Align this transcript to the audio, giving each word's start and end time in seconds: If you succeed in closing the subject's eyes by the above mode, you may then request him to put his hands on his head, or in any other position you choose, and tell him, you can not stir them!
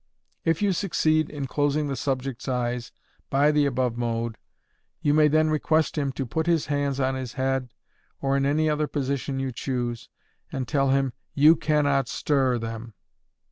If 0.43 0.63
you 0.63 0.73
succeed 0.73 1.29
in 1.29 1.45
closing 1.45 1.85
the 1.85 1.95
subject's 1.95 2.47
eyes 2.47 2.91
by 3.29 3.51
the 3.51 3.67
above 3.67 3.97
mode, 3.97 4.39
you 4.99 5.13
may 5.13 5.27
then 5.27 5.51
request 5.51 5.95
him 5.95 6.11
to 6.13 6.25
put 6.25 6.47
his 6.47 6.65
hands 6.65 6.99
on 6.99 7.13
his 7.13 7.33
head, 7.33 7.69
or 8.19 8.35
in 8.35 8.43
any 8.43 8.67
other 8.67 8.87
position 8.87 9.39
you 9.39 9.51
choose, 9.51 10.09
and 10.51 10.67
tell 10.67 10.89
him, 10.89 11.13
you 11.35 11.55
can 11.55 11.83
not 11.83 12.07
stir 12.07 12.57
them! 12.57 12.95